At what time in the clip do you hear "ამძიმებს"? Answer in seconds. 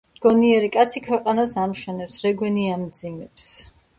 2.79-3.49